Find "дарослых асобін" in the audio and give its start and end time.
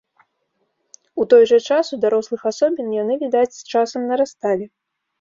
2.07-2.91